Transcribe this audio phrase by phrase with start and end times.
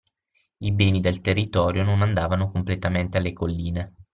[0.57, 3.93] I beni del territorio non andavano completamente alle colline